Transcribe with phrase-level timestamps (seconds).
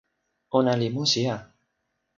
[0.57, 1.37] ona li musi a!